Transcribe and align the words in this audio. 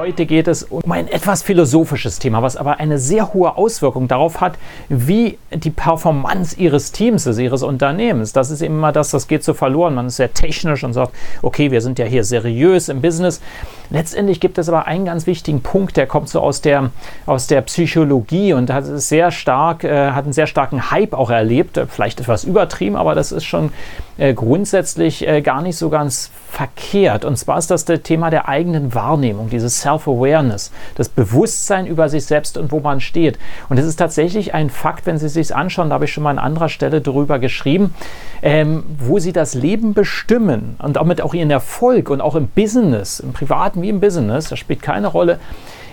Heute 0.00 0.24
geht 0.24 0.48
es 0.48 0.62
um 0.62 0.90
ein 0.90 1.08
etwas 1.08 1.42
philosophisches 1.42 2.18
Thema, 2.18 2.40
was 2.40 2.56
aber 2.56 2.80
eine 2.80 2.98
sehr 2.98 3.34
hohe 3.34 3.58
Auswirkung 3.58 4.08
darauf 4.08 4.40
hat, 4.40 4.54
wie 4.88 5.36
die 5.52 5.68
Performance 5.68 6.58
Ihres 6.58 6.90
Teams 6.90 7.26
ist, 7.26 7.38
Ihres 7.38 7.62
Unternehmens. 7.62 8.32
Das 8.32 8.50
ist 8.50 8.62
immer 8.62 8.92
das, 8.92 9.10
das 9.10 9.28
geht 9.28 9.44
so 9.44 9.52
verloren. 9.52 9.94
Man 9.94 10.06
ist 10.06 10.16
sehr 10.16 10.32
technisch 10.32 10.84
und 10.84 10.94
sagt, 10.94 11.12
okay, 11.42 11.70
wir 11.70 11.82
sind 11.82 11.98
ja 11.98 12.06
hier 12.06 12.24
seriös 12.24 12.88
im 12.88 13.02
Business. 13.02 13.42
Letztendlich 13.90 14.40
gibt 14.40 14.56
es 14.56 14.70
aber 14.70 14.86
einen 14.86 15.04
ganz 15.04 15.26
wichtigen 15.26 15.60
Punkt, 15.60 15.98
der 15.98 16.06
kommt 16.06 16.30
so 16.30 16.40
aus 16.40 16.62
der, 16.62 16.90
aus 17.26 17.46
der 17.48 17.60
Psychologie 17.60 18.54
und 18.54 18.70
hat 18.70 18.84
sehr 18.86 19.30
stark, 19.30 19.84
äh, 19.84 20.12
hat 20.12 20.24
einen 20.24 20.32
sehr 20.32 20.46
starken 20.46 20.90
Hype 20.90 21.12
auch 21.12 21.28
erlebt. 21.28 21.78
Vielleicht 21.90 22.20
etwas 22.20 22.44
übertrieben, 22.44 22.96
aber 22.96 23.14
das 23.14 23.32
ist 23.32 23.44
schon 23.44 23.70
äh, 24.16 24.32
grundsätzlich 24.32 25.26
äh, 25.26 25.42
gar 25.42 25.60
nicht 25.60 25.76
so 25.76 25.90
ganz 25.90 26.30
verkehrt. 26.50 27.24
Und 27.24 27.36
zwar 27.36 27.58
ist 27.58 27.70
das 27.70 27.84
das 27.84 28.02
Thema 28.02 28.30
der 28.30 28.48
eigenen 28.48 28.94
Wahrnehmung, 28.94 29.50
dieses 29.50 29.80
Self-Awareness, 29.90 30.70
das 30.94 31.08
Bewusstsein 31.08 31.86
über 31.86 32.08
sich 32.08 32.24
selbst 32.24 32.56
und 32.56 32.72
wo 32.72 32.80
man 32.80 33.00
steht. 33.00 33.38
Und 33.68 33.78
es 33.78 33.86
ist 33.86 33.96
tatsächlich 33.96 34.54
ein 34.54 34.70
Fakt, 34.70 35.06
wenn 35.06 35.18
Sie 35.18 35.28
sich 35.28 35.54
anschauen, 35.54 35.90
da 35.90 35.94
habe 35.94 36.04
ich 36.04 36.12
schon 36.12 36.24
mal 36.24 36.30
an 36.30 36.38
anderer 36.38 36.68
Stelle 36.68 37.00
darüber 37.00 37.38
geschrieben, 37.38 37.94
ähm, 38.42 38.84
wo 38.98 39.18
Sie 39.18 39.32
das 39.32 39.54
Leben 39.54 39.94
bestimmen 39.94 40.76
und 40.78 40.96
damit 40.96 41.22
auch 41.22 41.34
Ihren 41.34 41.50
Erfolg 41.50 42.10
und 42.10 42.20
auch 42.20 42.34
im 42.34 42.48
Business, 42.48 43.20
im 43.20 43.32
privaten 43.32 43.82
wie 43.82 43.88
im 43.88 44.00
Business, 44.00 44.48
das 44.48 44.58
spielt 44.58 44.82
keine 44.82 45.08
Rolle, 45.08 45.38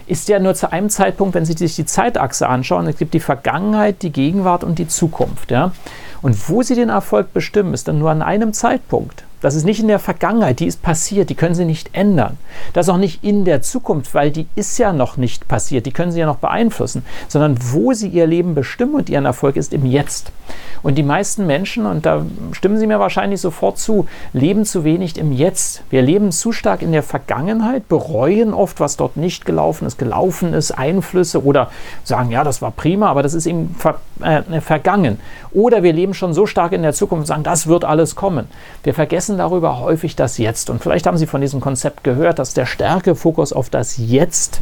ist 0.07 0.29
ja 0.29 0.39
nur 0.39 0.55
zu 0.55 0.71
einem 0.71 0.89
Zeitpunkt, 0.89 1.35
wenn 1.35 1.45
Sie 1.45 1.53
sich 1.53 1.75
die 1.75 1.85
Zeitachse 1.85 2.47
anschauen, 2.47 2.87
es 2.87 2.97
gibt 2.97 3.13
die 3.13 3.19
Vergangenheit, 3.19 4.01
die 4.03 4.11
Gegenwart 4.11 4.63
und 4.63 4.79
die 4.79 4.87
Zukunft. 4.87 5.51
Ja? 5.51 5.71
Und 6.21 6.49
wo 6.49 6.63
Sie 6.63 6.75
den 6.75 6.89
Erfolg 6.89 7.33
bestimmen, 7.33 7.73
ist 7.73 7.87
dann 7.87 7.99
nur 7.99 8.09
an 8.09 8.21
einem 8.21 8.53
Zeitpunkt. 8.53 9.26
Das 9.41 9.55
ist 9.55 9.65
nicht 9.65 9.79
in 9.79 9.87
der 9.87 9.99
Vergangenheit, 9.99 10.59
die 10.59 10.65
ist 10.65 10.81
passiert, 10.81 11.29
die 11.29 11.35
können 11.35 11.53
Sie 11.53 11.65
nicht 11.65 11.91
ändern. 11.93 12.37
Das 12.73 12.87
ist 12.87 12.89
auch 12.89 12.97
nicht 12.97 13.23
in 13.23 13.45
der 13.45 13.61
Zukunft, 13.61 14.13
weil 14.15 14.31
die 14.31 14.47
ist 14.55 14.77
ja 14.79 14.93
noch 14.93 15.17
nicht 15.17 15.47
passiert, 15.47 15.85
die 15.85 15.91
können 15.91 16.11
Sie 16.11 16.19
ja 16.19 16.25
noch 16.25 16.37
beeinflussen, 16.37 17.05
sondern 17.27 17.57
wo 17.71 17.93
Sie 17.93 18.07
Ihr 18.07 18.25
Leben 18.25 18.55
bestimmen 18.55 18.95
und 18.95 19.09
Ihren 19.09 19.25
Erfolg 19.25 19.55
ist 19.55 19.73
im 19.73 19.85
Jetzt. 19.85 20.31
Und 20.81 20.95
die 20.95 21.03
meisten 21.03 21.45
Menschen, 21.45 21.85
und 21.85 22.05
da 22.05 22.25
stimmen 22.51 22.77
Sie 22.77 22.87
mir 22.87 22.99
wahrscheinlich 22.99 23.41
sofort 23.41 23.77
zu, 23.77 24.07
leben 24.33 24.65
zu 24.65 24.83
wenig 24.83 25.17
im 25.17 25.31
Jetzt. 25.31 25.83
Wir 25.89 26.01
leben 26.01 26.31
zu 26.31 26.51
stark 26.51 26.81
in 26.81 26.91
der 26.91 27.03
Vergangenheit, 27.03 27.87
bereuen 27.87 28.53
oft, 28.53 28.79
was 28.79 28.97
dort 28.97 29.17
nicht 29.17 29.45
gelaufen 29.45 29.85
ist, 29.85 29.97
gelaufen 29.97 30.53
ist, 30.53 30.71
Einflüsse 30.71 31.43
oder 31.43 31.69
sagen, 32.03 32.31
ja, 32.31 32.43
das 32.43 32.61
war 32.61 32.71
prima, 32.71 33.09
aber 33.09 33.23
das 33.23 33.33
ist 33.33 33.45
eben 33.45 33.75
ver 33.77 33.99
äh, 34.21 34.61
vergangen. 34.61 35.19
Oder 35.51 35.83
wir 35.83 35.93
leben 35.93 36.13
schon 36.13 36.33
so 36.33 36.45
stark 36.45 36.71
in 36.71 36.81
der 36.81 36.93
Zukunft 36.93 37.21
und 37.21 37.27
sagen, 37.27 37.43
das 37.43 37.67
wird 37.67 37.83
alles 37.83 38.15
kommen. 38.15 38.47
Wir 38.83 38.93
vergessen 38.93 39.26
darüber 39.35 39.79
häufig 39.79 40.15
das 40.15 40.37
Jetzt. 40.37 40.69
Und 40.69 40.81
vielleicht 40.81 41.07
haben 41.07 41.17
Sie 41.17 41.25
von 41.25 41.41
diesem 41.41 41.59
Konzept 41.59 42.03
gehört, 42.03 42.39
dass 42.39 42.53
der 42.53 42.67
stärke 42.67 43.15
Fokus 43.15 43.51
auf 43.51 43.69
das 43.69 43.97
Jetzt 43.97 44.61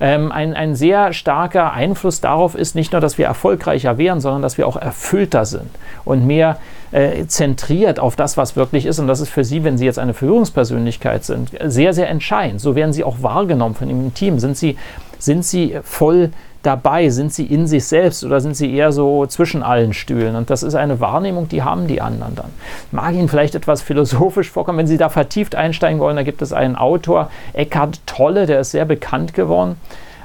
ähm, 0.00 0.32
ein, 0.32 0.54
ein 0.54 0.74
sehr 0.74 1.12
starker 1.12 1.72
Einfluss 1.72 2.20
darauf 2.20 2.54
ist, 2.54 2.74
nicht 2.74 2.92
nur, 2.92 3.00
dass 3.00 3.18
wir 3.18 3.26
erfolgreicher 3.26 3.98
wären, 3.98 4.20
sondern 4.20 4.42
dass 4.42 4.58
wir 4.58 4.66
auch 4.66 4.76
erfüllter 4.76 5.44
sind 5.44 5.70
und 6.04 6.26
mehr 6.26 6.58
äh, 6.92 7.26
zentriert 7.26 7.98
auf 8.00 8.16
das, 8.16 8.36
was 8.36 8.56
wirklich 8.56 8.86
ist. 8.86 8.98
Und 8.98 9.06
das 9.06 9.20
ist 9.20 9.30
für 9.30 9.44
Sie, 9.44 9.64
wenn 9.64 9.78
Sie 9.78 9.84
jetzt 9.84 9.98
eine 9.98 10.14
Führungspersönlichkeit 10.14 11.24
sind, 11.24 11.50
sehr, 11.64 11.94
sehr 11.94 12.08
entscheidend. 12.08 12.60
So 12.60 12.74
werden 12.74 12.92
Sie 12.92 13.04
auch 13.04 13.22
wahrgenommen 13.22 13.74
von 13.74 13.88
Ihrem 13.88 14.14
Team. 14.14 14.38
Sind 14.38 14.56
Sie, 14.56 14.76
sind 15.24 15.44
Sie 15.44 15.78
voll 15.82 16.30
dabei? 16.64 17.10
Sind 17.10 17.32
sie 17.32 17.44
in 17.44 17.66
sich 17.66 17.84
selbst 17.84 18.24
oder 18.24 18.40
sind 18.40 18.56
sie 18.56 18.74
eher 18.74 18.92
so 18.92 19.26
zwischen 19.26 19.62
allen 19.62 19.92
Stühlen? 19.92 20.34
Und 20.36 20.50
das 20.50 20.62
ist 20.62 20.74
eine 20.74 21.00
Wahrnehmung, 21.00 21.48
die 21.48 21.62
haben 21.62 21.86
die 21.86 22.00
anderen 22.00 22.34
dann. 22.34 22.50
Mag 22.90 23.14
Ihnen 23.14 23.28
vielleicht 23.28 23.54
etwas 23.54 23.82
philosophisch 23.82 24.50
vorkommen, 24.50 24.78
wenn 24.78 24.86
Sie 24.86 24.96
da 24.96 25.08
vertieft 25.08 25.54
einsteigen 25.54 26.00
wollen, 26.00 26.16
da 26.16 26.22
gibt 26.22 26.42
es 26.42 26.52
einen 26.52 26.76
Autor, 26.76 27.30
Eckhard 27.52 28.00
Tolle, 28.06 28.46
der 28.46 28.60
ist 28.60 28.72
sehr 28.72 28.84
bekannt 28.84 29.34
geworden. 29.34 29.76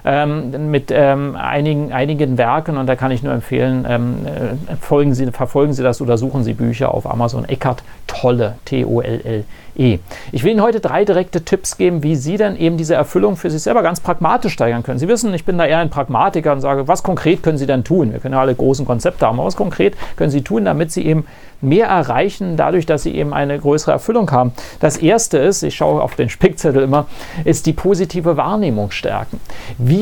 Ähm, 0.05 0.71
mit 0.71 0.91
ähm, 0.91 1.35
einigen, 1.35 1.91
einigen 1.91 2.37
Werken 2.37 2.77
und 2.77 2.87
da 2.87 2.95
kann 2.95 3.11
ich 3.11 3.23
nur 3.23 3.33
empfehlen, 3.33 3.85
ähm, 3.87 4.15
äh, 4.25 5.13
Sie, 5.13 5.25
verfolgen 5.31 5.73
Sie 5.73 5.83
das 5.83 6.01
oder 6.01 6.17
suchen 6.17 6.43
Sie 6.43 6.53
Bücher 6.53 6.93
auf 6.93 7.09
Amazon. 7.09 7.45
Eckhart 7.45 7.83
Tolle, 8.07 8.55
T-O-L-L. 8.65 9.45
E. 9.79 9.99
Ich 10.33 10.43
will 10.43 10.51
Ihnen 10.51 10.61
heute 10.61 10.81
drei 10.81 11.05
direkte 11.05 11.45
Tipps 11.45 11.77
geben, 11.77 12.03
wie 12.03 12.15
Sie 12.15 12.35
dann 12.35 12.57
eben 12.57 12.75
diese 12.75 12.95
Erfüllung 12.95 13.37
für 13.37 13.49
sich 13.49 13.61
selber 13.61 13.81
ganz 13.81 14.01
pragmatisch 14.01 14.53
steigern 14.53 14.83
können. 14.83 14.99
Sie 14.99 15.07
wissen, 15.07 15.33
ich 15.33 15.45
bin 15.45 15.57
da 15.57 15.65
eher 15.65 15.77
ein 15.79 15.89
Pragmatiker 15.89 16.51
und 16.51 16.59
sage, 16.59 16.87
was 16.87 17.01
konkret 17.01 17.43
können 17.43 17.57
Sie 17.57 17.65
denn 17.65 17.85
tun? 17.85 18.11
Wir 18.11 18.19
können 18.19 18.33
ja 18.33 18.41
alle 18.41 18.53
großen 18.53 18.85
Konzepte 18.85 19.25
haben, 19.25 19.39
aber 19.39 19.47
was 19.47 19.55
konkret 19.55 19.95
können 20.17 20.31
Sie 20.31 20.41
tun, 20.41 20.65
damit 20.65 20.91
Sie 20.91 21.05
eben 21.05 21.25
mehr 21.61 21.87
erreichen, 21.87 22.57
dadurch, 22.57 22.85
dass 22.85 23.03
Sie 23.03 23.15
eben 23.15 23.33
eine 23.33 23.57
größere 23.57 23.91
Erfüllung 23.91 24.29
haben? 24.31 24.51
Das 24.81 24.97
erste 24.97 25.37
ist, 25.37 25.63
ich 25.63 25.75
schaue 25.75 26.01
auf 26.01 26.15
den 26.15 26.29
Spickzettel 26.29 26.83
immer, 26.83 27.05
ist 27.45 27.65
die 27.65 27.73
positive 27.73 28.35
Wahrnehmung 28.35 28.91
stärken. 28.91 29.39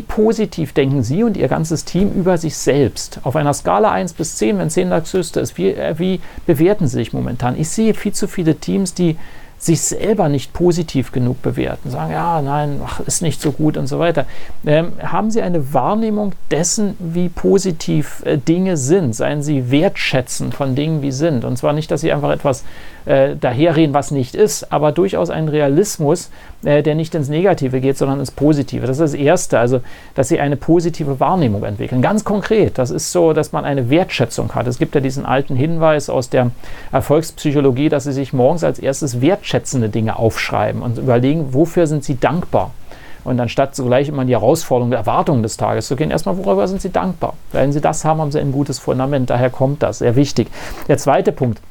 Positiv 0.02 0.74
denken 0.74 1.02
Sie 1.04 1.24
und 1.24 1.38
Ihr 1.38 1.48
ganzes 1.48 1.86
Team 1.86 2.12
über 2.12 2.38
sich 2.38 2.58
selbst? 2.58 3.20
Auf 3.24 3.36
einer 3.36 3.54
Skala 3.54 3.92
1 3.92 4.14
bis 4.14 4.36
10, 4.36 4.58
wenn 4.58 4.70
10 4.70 4.90
das 4.90 5.14
höchste 5.14 5.40
ist, 5.40 5.58
wie, 5.58 5.70
äh, 5.70 5.98
wie 5.98 6.20
bewerten 6.46 6.88
Sie 6.88 6.98
sich 6.98 7.14
momentan? 7.14 7.58
Ich 7.58 7.70
sehe 7.70 7.94
viel 7.94 8.12
zu 8.14 8.28
viele 8.28 8.56
Teams, 8.56 8.94
die 8.94 9.18
sich 9.60 9.82
selber 9.82 10.30
nicht 10.30 10.54
positiv 10.54 11.12
genug 11.12 11.42
bewerten, 11.42 11.90
sagen, 11.90 12.12
ja, 12.12 12.42
nein, 12.42 12.80
ach, 12.86 13.00
ist 13.02 13.22
nicht 13.22 13.42
so 13.42 13.52
gut 13.52 13.76
und 13.76 13.88
so 13.88 13.98
weiter. 13.98 14.26
Ähm, 14.66 14.94
haben 15.02 15.32
Sie 15.32 15.42
eine 15.42 15.74
Wahrnehmung 15.74 16.34
dessen, 16.52 16.96
wie 17.00 17.30
positiv 17.30 18.22
äh, 18.26 18.38
Dinge 18.38 18.78
sind? 18.78 19.16
Seien 19.16 19.42
Sie 19.42 19.72
wertschätzend 19.72 20.54
von 20.54 20.76
Dingen, 20.76 21.02
wie 21.02 21.12
sind. 21.12 21.44
Und 21.44 21.58
zwar 21.58 21.74
nicht, 21.74 21.90
dass 21.90 22.02
Sie 22.02 22.12
einfach 22.12 22.30
etwas 22.30 22.64
äh, 23.06 23.36
daherreden, 23.36 23.94
was 23.94 24.12
nicht 24.12 24.36
ist, 24.36 24.72
aber 24.72 24.92
durchaus 24.92 25.30
einen 25.30 25.48
Realismus, 25.48 26.30
äh, 26.64 26.84
der 26.84 26.94
nicht 26.94 27.16
ins 27.16 27.30
Negative 27.30 27.82
geht, 27.82 27.98
sondern 27.98 28.20
ins 28.20 28.32
Positive. 28.32 28.86
Das 28.86 29.00
ist 29.00 29.14
das 29.14 29.20
Erste, 29.20 29.60
also, 29.60 29.82
dass 30.14 30.28
Sie 30.28 30.40
eine 30.40 30.56
positive 30.56 31.20
Wahrnehmung 31.20 31.64
entwickeln. 31.64 32.02
Ganz 32.02 32.24
konkret, 32.24 32.78
das 32.78 32.92
ist 32.92 33.12
so, 33.12 33.34
dass 33.34 33.54
man 33.54 33.66
eine 33.66 33.90
Wertschätzung 33.90 34.54
hat. 34.54 34.68
Es 34.68 34.78
gibt 34.78 34.94
ja 34.94 35.02
diesen 35.02 35.26
alten 35.26 35.56
Hinweis 35.56 36.10
aus 36.10 36.30
der 36.30 36.52
Erfolgspsychologie, 36.92 37.90
dass 37.90 38.04
Sie 38.04 38.14
sich 38.14 38.34
morgens 38.34 38.64
als 38.64 38.78
erstes 38.78 39.22
wertschätzende 39.48 39.90
Dinge 39.90 40.18
aufschreiben 40.18 40.82
und 40.82 40.98
überlegen, 40.98 41.54
wofür 41.54 41.88
sind 41.88 42.04
Sie 42.04 42.20
dankbar. 42.20 42.72
Und 43.24 43.40
anstatt 43.40 43.76
so 43.76 43.86
gleich 43.86 44.08
immer 44.08 44.22
in 44.22 44.28
die 44.28 44.36
Herausforderungen, 44.36 44.94
Erwartungen 44.94 45.44
des 45.44 45.58
Tages 45.58 45.88
zu 45.88 45.96
gehen, 45.96 46.12
erstmal, 46.12 46.38
worüber 46.38 46.68
sind 46.68 46.82
Sie 46.82 46.92
dankbar? 46.92 47.34
Wenn 47.52 47.72
Sie 47.72 47.82
das 47.82 48.06
haben, 48.06 48.22
haben 48.22 48.32
Sie 48.32 48.40
ein 48.40 48.52
gutes 48.52 48.80
Fundament. 48.80 49.30
Daher 49.30 49.50
kommt 49.50 49.84
das. 49.84 50.00
Sehr 50.00 50.16
wichtig. 50.16 50.48
Der 50.88 50.98
zweite 50.98 51.32
Punkt. 51.32 51.62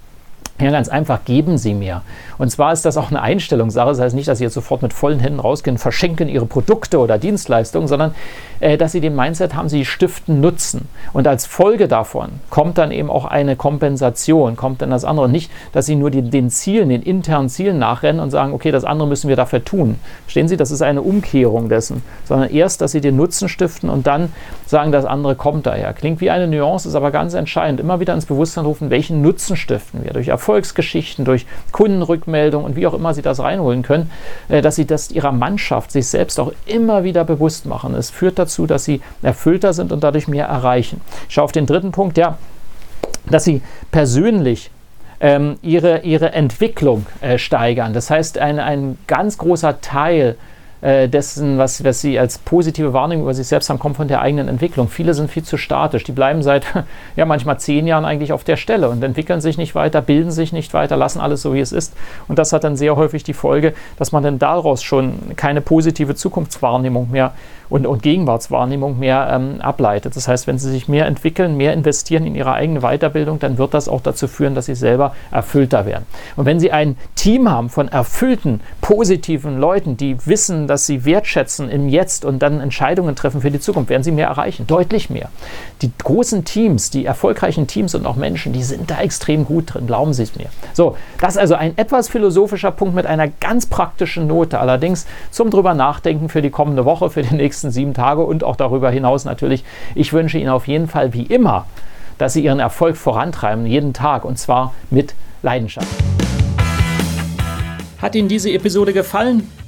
Ja, 0.59 0.71
ganz 0.71 0.89
einfach, 0.89 1.23
geben 1.27 1.59
Sie 1.59 1.75
mir. 1.75 2.01
Und 2.39 2.51
zwar 2.51 2.73
ist 2.73 2.87
das 2.87 2.97
auch 2.97 3.11
eine 3.11 3.21
Einstellungssache. 3.21 3.89
Das 3.89 4.01
heißt 4.01 4.15
nicht, 4.15 4.27
dass 4.27 4.39
Sie 4.39 4.45
jetzt 4.45 4.55
sofort 4.55 4.81
mit 4.81 4.95
vollen 4.95 5.21
Händen 5.21 5.39
rausgehen, 5.39 5.77
verschenken 5.77 6.31
Ihre 6.31 6.47
Produkte 6.47 6.99
oder 6.99 7.19
Dienstleistungen, 7.19 7.89
sondern 7.89 8.15
äh, 8.61 8.79
dass 8.79 8.93
Sie 8.93 9.03
den 9.03 9.15
Mindset 9.15 9.55
haben, 9.55 9.69
Sie 9.69 9.85
stiften 9.85 10.41
Nutzen. 10.41 10.89
Und 11.13 11.29
als 11.29 11.45
Folge 11.45 11.89
davon 11.89 12.31
kommt 12.49 12.79
dann 12.79 12.91
eben 12.91 13.11
auch 13.11 13.27
eine 13.27 13.55
Kompensation, 13.55 14.57
kommt 14.57 14.81
dann 14.81 14.91
das 14.91 15.05
andere. 15.05 15.29
Nicht, 15.29 15.51
dass 15.73 15.85
Sie 15.85 15.95
nur 15.95 16.11
die, 16.11 16.23
den 16.23 16.49
Zielen, 16.49 16.89
den 16.89 17.03
internen 17.03 17.51
Zielen 17.51 17.79
nachrennen 17.79 18.23
und 18.23 18.31
sagen, 18.31 18.55
okay, 18.55 18.71
das 18.71 18.85
andere 18.85 19.09
müssen 19.09 19.29
wir 19.29 19.37
dafür 19.37 19.63
tun. 19.63 19.97
Verstehen 20.23 20.49
Sie, 20.49 20.57
das 20.57 20.71
ist 20.71 20.81
eine 20.81 21.03
Umkehrung 21.03 21.69
dessen. 21.69 22.03
Sondern 22.25 22.49
erst, 22.49 22.81
dass 22.81 22.93
Sie 22.93 23.03
den 23.03 23.17
Nutzen 23.17 23.51
stiften 23.51 23.91
und 23.91 24.07
dann 24.07 24.33
sagen, 24.65 24.91
das 24.91 25.05
andere 25.05 25.35
kommt 25.35 25.67
daher. 25.67 25.93
Klingt 25.93 26.23
wie 26.23 26.31
eine 26.31 26.49
Nuance, 26.49 26.89
ist 26.89 26.95
aber 26.95 27.11
ganz 27.11 27.35
entscheidend. 27.35 27.79
Immer 27.79 28.01
wieder 28.01 28.15
ins 28.15 28.25
Bewusstsein 28.25 28.65
rufen, 28.65 28.89
welchen 28.89 29.21
Nutzen 29.21 29.55
stiften 29.55 30.03
wir 30.03 30.15
durch 30.15 30.29
Erfolg 30.29 30.46
Erfolgsgeschichten, 30.47 31.25
durch 31.25 31.45
Kundenrückmeldungen 31.73 32.65
und 32.65 32.77
wie 32.77 32.87
auch 32.87 32.95
immer 32.95 33.15
Sie 33.15 33.23
das 33.23 33.41
reinholen 33.41 33.83
können, 33.83 34.13
äh, 34.49 34.63
dass 34.63 34.77
Sie 34.77 34.87
das 34.87 35.11
Ihrer 35.11 35.33
Mannschaft, 35.33 35.91
sich 35.91 36.07
selbst 36.07 36.39
auch 36.39 36.53
immer 36.67 37.03
wieder 37.03 37.25
bewusst 37.25 37.67
machen. 37.67 37.95
Es 37.95 38.11
führt 38.11 38.39
dazu, 38.39 38.67
dass 38.67 38.85
Sie 38.85 39.01
erfüllter 39.23 39.73
sind 39.73 39.91
und 39.91 40.05
dadurch 40.05 40.29
mehr 40.29 40.47
erreichen. 40.47 41.01
Ich 41.29 41.35
schaue 41.35 41.45
auf 41.45 41.53
den 41.53 41.67
dritten 41.67 41.91
Punkt, 41.91 42.17
ja, 42.17 42.39
dass 43.29 43.43
Sie 43.43 43.61
persönlich 43.91 44.71
ähm, 45.19 45.57
ihre, 45.63 46.03
ihre 46.03 46.33
Entwicklung 46.33 47.07
äh, 47.21 47.39
steigern. 47.39 47.93
Das 47.93 48.09
heißt, 48.09 48.39
ein, 48.39 48.61
ein 48.61 48.99
ganz 49.09 49.39
großer 49.39 49.81
Teil 49.81 50.37
äh, 50.81 51.09
dessen, 51.09 51.59
was, 51.59 51.85
was 51.85 52.01
sie 52.01 52.19
als 52.19 52.39
positive 52.39 52.93
Wahrnehmung 52.93 53.25
über 53.25 53.35
sich 53.35 53.47
selbst 53.47 53.71
haben, 53.71 53.79
kommt 53.79 53.97
von 53.97 54.09
der 54.09 54.21
eigenen 54.21 54.49
Entwicklung. 54.49 54.89
Viele 54.89 55.15
sind 55.15 55.31
viel 55.31 55.43
zu 55.43 55.57
statisch. 55.57 56.05
Die 56.05 56.13
bleiben 56.13 56.43
seit 56.43 56.65
ja 57.17 57.25
manchmal 57.25 57.59
zehn 57.59 57.87
Jahren 57.87 58.05
eigentlich 58.05 58.33
auf 58.33 58.45
der 58.45 58.57
Stelle 58.57 58.89
und 58.89 59.03
entwickeln 59.03 59.41
sich 59.41 59.59
nicht 59.59 59.75
weiter, 59.75 60.03
bilden 60.03 60.31
sich 60.31 60.53
nicht 60.53 60.75
weiter, 60.75 60.97
lassen 60.97 61.21
alles 61.21 61.43
so, 61.43 61.55
wie 61.55 61.61
es 61.61 61.73
ist. 61.73 61.95
Und 62.29 62.39
das 62.39 62.53
hat 62.53 62.65
dann 62.65 62.77
sehr 62.77 62.97
häufig 62.97 63.25
die 63.25 63.35
Folge, 63.35 63.75
dass 63.99 64.13
man 64.13 64.23
dann 64.23 64.39
daraus 64.39 64.83
schon 64.83 65.37
keine 65.37 65.61
positive 65.61 66.15
Zukunftswahrnehmung 66.15 67.11
mehr 67.11 67.33
und, 67.69 67.87
und 67.87 68.03
Gegenwartswahrnehmung 68.03 68.99
mehr 68.99 69.29
ähm, 69.33 69.61
ableitet. 69.61 70.17
Das 70.17 70.29
heißt, 70.29 70.47
wenn 70.47 70.59
sie 70.59 70.71
sich 70.71 70.89
mehr 70.89 71.07
entwickeln, 71.07 71.57
mehr 71.57 71.73
investieren 71.73 72.27
in 72.27 72.35
ihre 72.35 72.53
eigene 72.53 72.81
Weiterbildung, 72.81 73.39
dann 73.39 73.59
wird 73.59 73.75
das 73.75 73.89
auch 73.89 74.01
dazu 74.01 74.29
führen, 74.29 74.55
dass 74.55 74.67
sie 74.67 74.75
selber 74.75 75.15
erfüllter 75.31 75.87
werden. 75.87 76.07
Und 76.37 76.47
wenn 76.47 76.61
sie 76.61 76.73
ein 76.73 76.97
Team 77.15 77.51
haben 77.51 77.69
von 77.69 77.89
erfüllten, 77.89 78.61
positiven 78.81 79.59
Leuten, 79.59 79.97
die 79.97 80.17
wissen, 80.27 80.66
dass 80.67 80.87
sie 80.87 81.05
wertschätzen 81.05 81.69
im 81.69 81.89
Jetzt 81.89 82.25
und 82.25 82.41
dann 82.41 82.61
Entscheidungen 82.61 83.17
treffen 83.17 83.41
für 83.41 83.51
die 83.51 83.61
Zukunft, 83.61 83.91
werden 83.91 84.03
sie 84.03 84.13
mehr 84.13 84.29
erreichen, 84.29 84.67
deutlich 84.67 85.11
mehr. 85.11 85.29
Die 85.83 85.91
großen 86.03 86.45
Teams, 86.45 86.91
die 86.91 87.05
erfolgreichen 87.05 87.67
Teams 87.67 87.95
und 87.95 88.07
auch 88.07 88.17
Menschen, 88.17 88.53
die 88.53 88.63
sind 88.63 88.91
da 88.91 89.01
extrem 89.01 89.45
gut 89.45 89.75
drin, 89.75 89.87
glauben 89.87 90.15
Sie 90.15 90.23
es 90.23 90.37
mir. 90.37 90.47
So, 90.73 90.97
das 91.21 91.35
ist 91.35 91.39
also 91.39 91.55
ein 91.55 91.77
etwas 91.77 92.09
philosophischer 92.09 92.71
Punkt 92.71 92.95
mit 92.95 93.07
einer 93.07 93.29
ganz 93.29 93.67
praktischen 93.67 94.27
Note, 94.27 94.61
allerdings 94.61 95.07
zum 95.31 95.51
drüber 95.51 95.75
nachdenken 95.75 96.29
für 96.29 96.43
die 96.43 96.51
kommende 96.51 96.85
Woche, 96.85 97.11
für 97.11 97.23
die 97.23 97.35
nächsten 97.35 97.57
nächsten 97.57 97.71
sieben 97.71 97.95
Tage 97.95 98.23
und 98.23 98.45
auch 98.45 98.57
darüber 98.57 98.91
hinaus 98.91 99.25
natürlich. 99.25 99.65
Ich 99.95 100.13
wünsche 100.13 100.39
Ihnen 100.39 100.51
auf 100.51 100.67
jeden 100.69 100.89
Fall 100.89 101.13
wie 101.13 101.23
immer, 101.23 101.67
dass 102.19 102.33
Sie 102.33 102.45
Ihren 102.45 102.61
Erfolg 102.61 102.97
vorantreiben, 102.97 103.67
jeden 103.67 103.93
Tag 103.93 104.25
und 104.25 104.39
zwar 104.39 104.75
mit 104.91 105.15
Leidenschaft. 105.43 105.89
Hat 107.99 108.15
Ihnen 108.15 108.29
diese 108.29 108.51
Episode 108.51 108.93
gefallen? 108.93 109.49